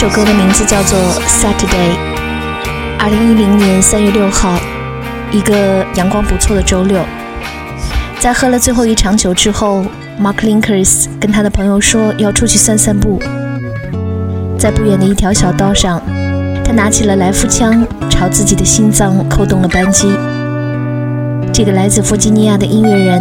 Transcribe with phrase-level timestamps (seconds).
[0.00, 1.92] 这首歌的名字叫做《Saturday》。
[2.98, 4.58] 二零一零年三月六号，
[5.30, 7.04] 一个阳光不错的周六，
[8.18, 9.84] 在喝了最后一场酒之后
[10.18, 13.20] ，Mark Linkers 跟他的朋友说要出去散散步。
[14.58, 16.00] 在不远的一条小道上，
[16.64, 20.10] 他拿起了来福枪，朝自己的心脏扣动了扳机。
[21.52, 23.20] 这个来自弗吉尼亚的音乐人，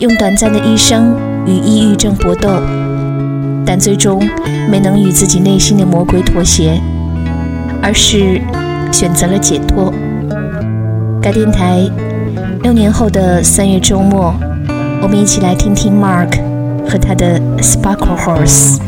[0.00, 2.58] 用短暂的一生与抑郁症搏斗。
[3.66, 4.22] 但最终
[4.70, 6.80] 没能与自己内心的魔鬼妥协，
[7.82, 8.40] 而是
[8.92, 9.92] 选择了解脱。
[11.20, 11.84] 该电台
[12.62, 14.32] 六年后的三月周末，
[15.02, 16.38] 我们一起来听听 Mark
[16.88, 18.78] 和他的 Sparkle Horse。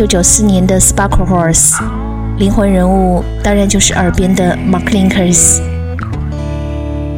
[0.00, 1.82] 建于1994年的 Sparkle Horse，
[2.38, 5.60] 灵魂人物当然就是耳边的 Mark Linkers。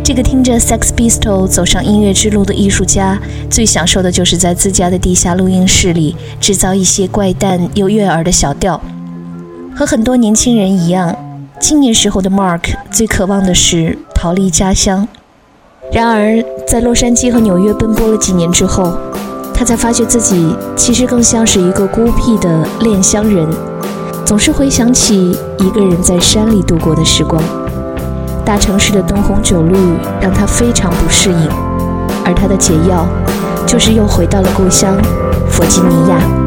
[0.02, 3.18] 这个听着 Sex Pistol 走上音乐之路的艺术家，
[3.48, 8.80] 最享受的就是在自家的地下录音室里制造一些怪诞又悦耳的小调。
[9.76, 11.14] 和很多年轻人一样，
[11.60, 15.06] 青年时候的 Mark 最渴望的是逃离家乡。
[15.92, 18.96] 然而，在洛杉矶和纽约奔波了几年之后，
[19.62, 23.48] 他才发觉自己其实更像是一个孤僻的恋乡人，
[24.24, 27.40] 总是回想起一个人在山里度过的时光。
[28.44, 29.76] 大城市的灯红酒绿
[30.20, 31.48] 让他非常不适应，
[32.24, 33.06] 而他的解药
[33.64, 34.96] 就是又回到了故乡
[35.48, 36.41] 弗吉尼亚。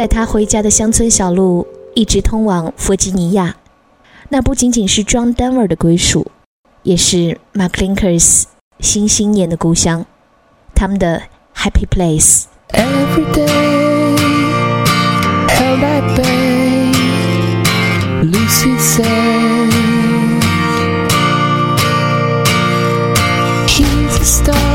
[0.00, 3.56] 带他回家的乡村小路一直通往弗吉尼亚，
[4.30, 6.26] 那不仅仅是 John Denver 的归属，
[6.84, 8.46] 也是 Mark l i n k e r s
[8.78, 10.06] 新星眼的故乡，
[10.74, 12.44] 他们的 Happy Place。
[12.70, 14.16] Every day,
[15.48, 16.92] held at bay,
[18.22, 19.04] Lucy says,
[23.68, 24.69] He's a star.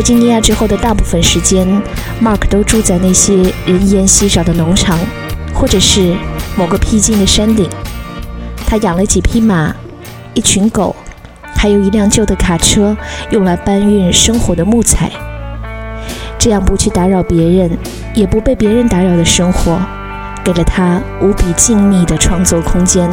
[0.00, 1.68] 弗吉尼亚之后的大部分时间
[2.22, 4.98] ，Mark 都住在那些人烟稀少的农场，
[5.52, 6.16] 或者是
[6.56, 7.68] 某个僻静的山顶。
[8.66, 9.76] 他养了几匹马，
[10.32, 10.96] 一群狗，
[11.54, 12.96] 还有一辆旧的卡车，
[13.28, 15.12] 用来搬运生活的木材。
[16.38, 17.76] 这样不去打扰别人，
[18.14, 19.78] 也不被别人打扰的生活。
[20.42, 23.10] 给了他无比静谧的创作空间。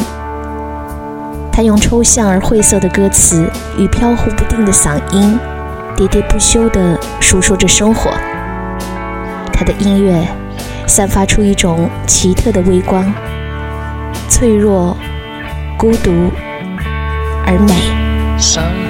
[1.51, 5.37] 他用抽象而晦涩的歌词与飘忽不定的嗓音，
[5.97, 8.11] 喋喋不休地述说着生活。
[9.51, 10.23] 他的音乐
[10.85, 13.11] 散发出一种奇特的微光，
[14.29, 14.95] 脆弱、
[15.75, 16.31] 孤独
[17.45, 18.86] 而美。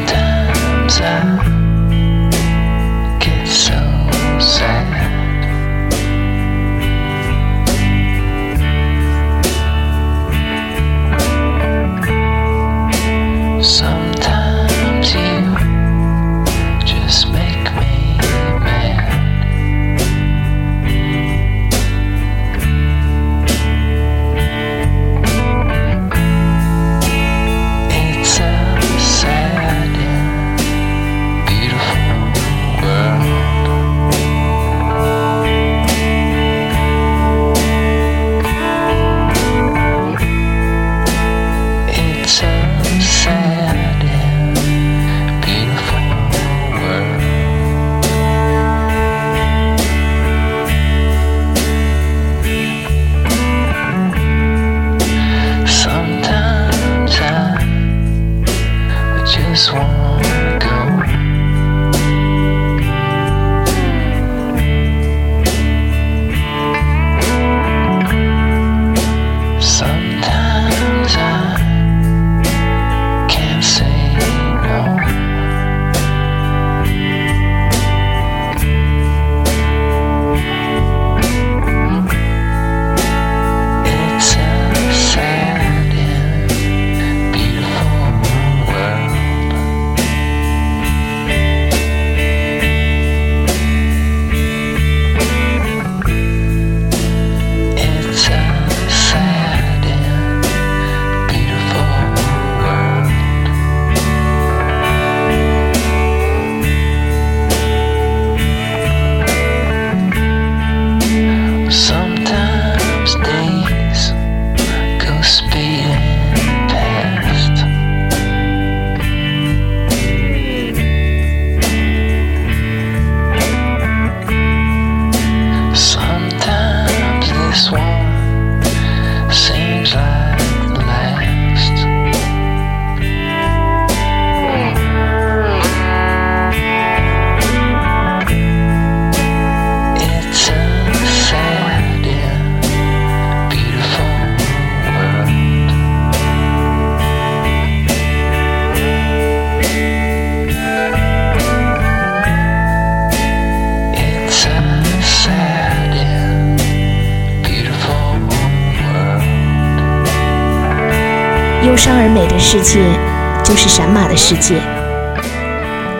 [164.18, 164.56] 世界。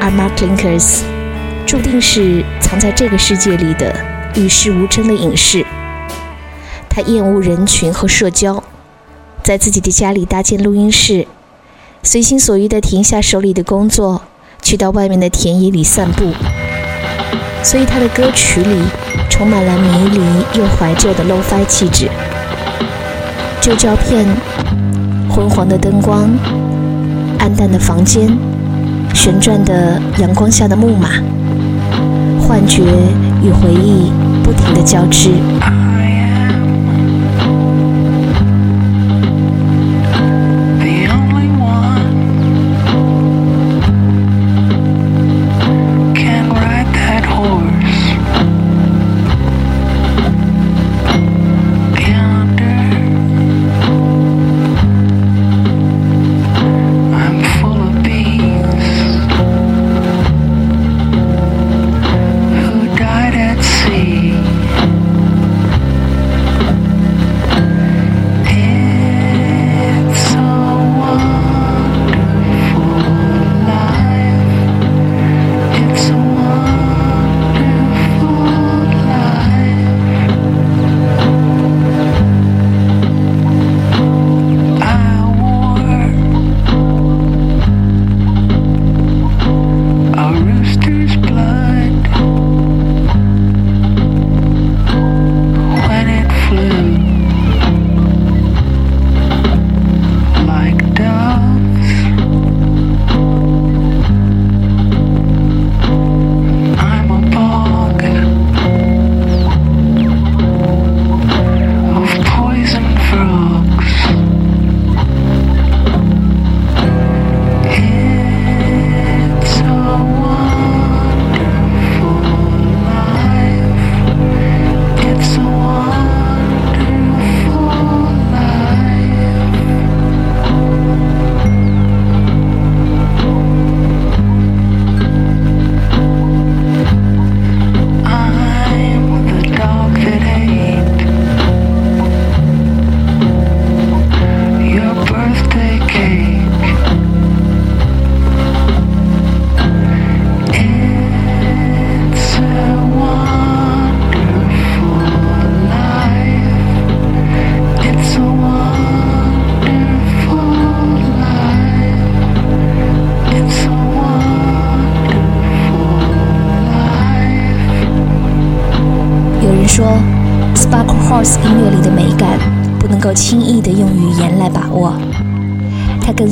[0.02, 1.02] 而 Mark Linkers
[1.66, 3.96] 注定是藏在这个世界里的
[4.36, 5.66] 与世无争的隐士。
[6.90, 8.64] 他厌恶人群和社交，
[9.44, 11.28] 在自己的家里搭建录音室，
[12.02, 14.24] 随心所欲地停下手里的工作，
[14.62, 16.34] 去到外面的田野里散步。
[17.64, 18.82] 所以他的歌曲里
[19.30, 22.10] 充满了迷离又怀旧的 Lo-Fi 气质。
[23.60, 24.26] 旧胶片、
[25.30, 26.30] 昏黄的灯光、
[27.40, 28.28] 暗淡的房间、
[29.14, 31.10] 旋转的阳光下的木马，
[32.42, 32.82] 幻觉
[33.44, 34.12] 与回忆
[34.44, 35.30] 不停地交织。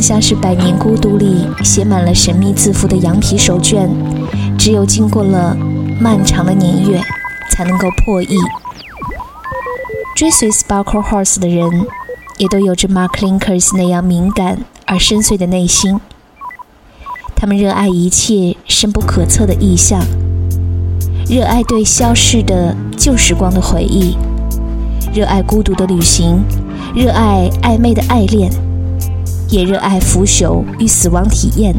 [0.02, 3.90] 像是《百年孤独》里写满了神秘字符的羊皮手卷，
[4.58, 5.56] 只有经过了
[6.00, 7.02] 漫长的年月，
[7.52, 8.38] 才能够破译。
[10.16, 11.86] 追随 Sparkle Horse 的人，
[12.38, 16.00] 也都有着 Mark Linkers 那样敏感而深邃的内心。
[17.36, 20.02] 他们热爱一切深不可测的意象，
[21.30, 24.16] 热爱对消逝的旧时光的回忆。
[25.14, 26.44] 热爱孤独的旅行，
[26.96, 28.52] 热爱暧昧的爱恋，
[29.49, 31.75] 也热爱腐朽与死亡体验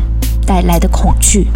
[0.46, 1.48] 带来的恐惧。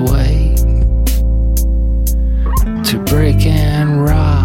[0.00, 0.54] way
[2.82, 4.37] to break and rot,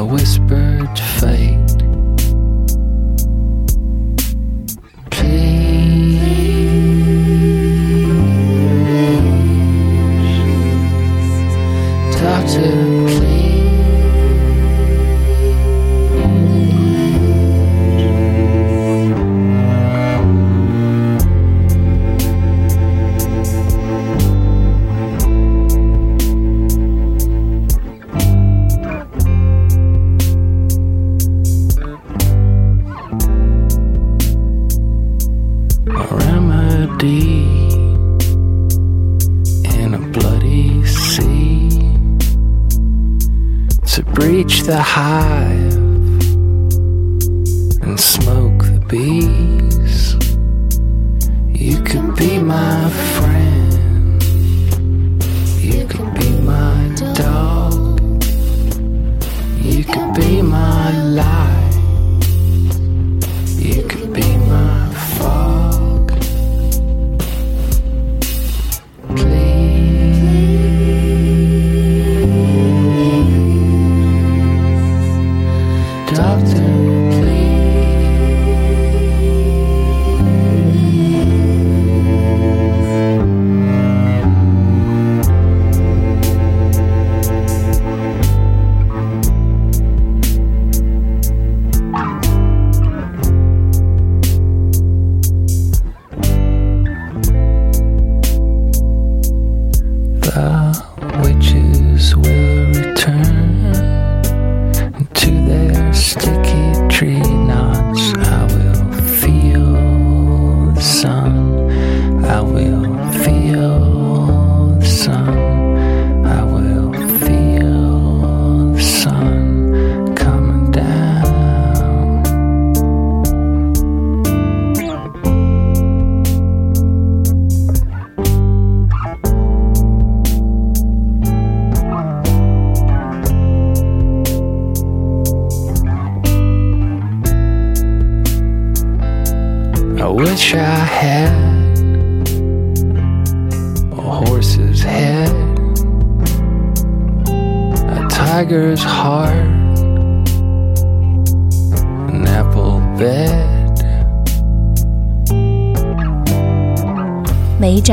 [0.00, 1.69] a whispered fate.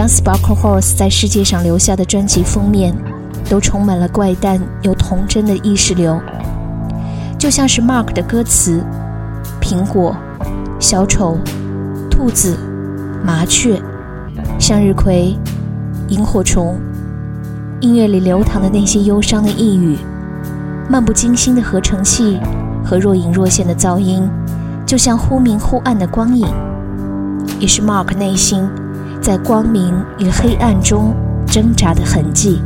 [0.07, 2.95] Sparkle Horse 在世界上留下的专辑封面，
[3.49, 6.19] 都充满了怪诞又童真的意识流，
[7.37, 8.81] 就像是 Mark 的歌词：
[9.61, 10.15] 苹果、
[10.79, 11.37] 小丑、
[12.09, 12.57] 兔子、
[13.23, 13.81] 麻雀、
[14.57, 15.37] 向日葵、
[16.07, 16.79] 萤火虫。
[17.79, 19.97] 音乐里流淌的那些忧伤的呓语，
[20.89, 22.39] 漫不经心的合成器
[22.83, 24.27] 和若隐若现的噪音，
[24.83, 26.47] 就像忽明忽暗的光影，
[27.59, 28.67] 也是 Mark 内心。
[29.21, 31.13] 在光明与黑暗中
[31.45, 32.61] 挣扎的痕迹。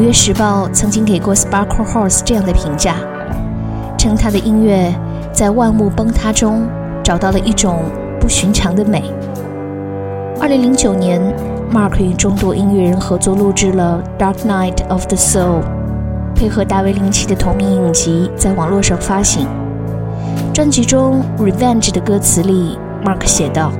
[0.00, 2.94] 纽约时报》曾经给过 Sparkle Horse 这样的评价，
[3.98, 4.90] 称他的音乐
[5.30, 6.66] 在万物崩塌中
[7.04, 7.82] 找到了一种
[8.18, 9.12] 不寻常的美。
[10.40, 11.20] 2009年
[11.70, 15.60] ，Mark 与众多音乐人合作录制了《Dark Night of the Soul》，
[16.34, 19.46] 配合大卫林奇的同名影集在网络上发行。
[20.54, 23.70] 专辑中《Revenge》的歌词里，Mark 写道：“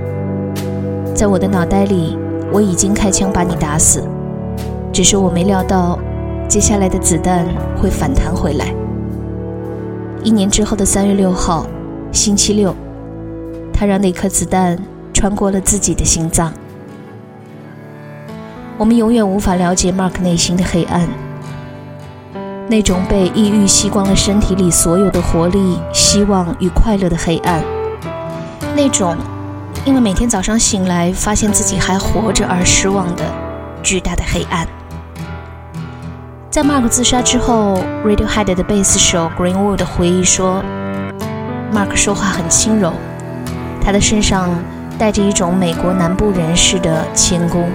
[1.16, 2.18] 在我的脑袋里，
[2.52, 4.04] 我已经开枪把你打死，
[4.92, 5.98] 只是我没料到，
[6.50, 7.46] 接下来的子弹
[7.80, 8.74] 会反弹回来。”
[10.24, 11.64] 一年之后的三月六号，
[12.10, 12.74] 星期六，
[13.72, 14.76] 他让那颗子弹
[15.14, 16.52] 穿过了自己的心脏。
[18.76, 21.08] 我们永远无法了解 Mark 内心的黑暗，
[22.68, 27.62] 那种被抑郁吸光了身体里所有的活力、希望与快乐的黑暗，
[28.74, 29.16] 那种
[29.84, 33.22] 因为每天早上醒来发现自己还活着而失望的
[33.84, 34.66] 巨大的黑暗。
[36.50, 40.64] 在 Mark 自杀之后，Radiohead 的贝斯手 Greenwood 回忆说
[41.72, 42.92] ：“Mark 说话很轻柔，
[43.80, 44.50] 他的身上
[44.98, 47.70] 带着一种美国南部人士的谦恭。”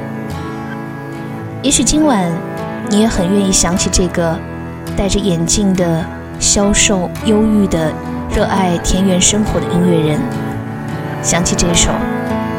[1.63, 2.29] 也许今晚
[2.89, 4.37] 你也很愿意想起这个
[4.97, 6.05] 戴着眼镜的
[6.37, 7.93] 消瘦、忧郁的、
[8.35, 10.19] 热爱田园生活的音乐人，
[11.23, 11.91] 想起这首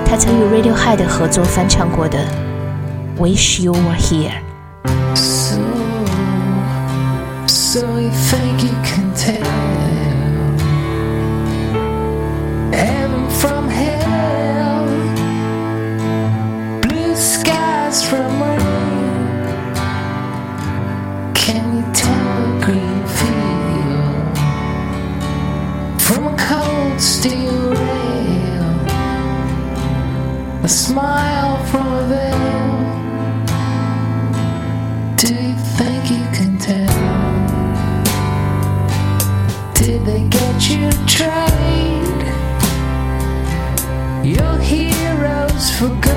[0.07, 2.19] 他曾与 Radiohead 合作翻唱过的
[3.21, 4.31] 《Wish You Were Here》。
[7.77, 9.45] So you think you can tell
[12.73, 14.87] heaven from hell,
[16.81, 19.45] blue skies from rain?
[21.35, 24.39] Can you tell a green field
[26.01, 28.69] from a cold steel rail?
[30.65, 31.36] A smile
[39.87, 42.27] Did they get you trade
[44.27, 46.16] your heroes for good?